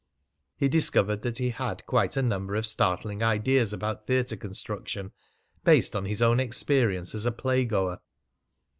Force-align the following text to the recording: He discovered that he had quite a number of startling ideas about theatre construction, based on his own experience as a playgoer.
He 0.57 0.67
discovered 0.67 1.21
that 1.21 1.37
he 1.37 1.51
had 1.51 1.85
quite 1.85 2.17
a 2.17 2.23
number 2.23 2.55
of 2.55 2.65
startling 2.65 3.21
ideas 3.21 3.71
about 3.71 4.07
theatre 4.07 4.35
construction, 4.35 5.11
based 5.63 5.95
on 5.95 6.05
his 6.05 6.23
own 6.23 6.39
experience 6.39 7.13
as 7.13 7.27
a 7.27 7.31
playgoer. 7.31 7.99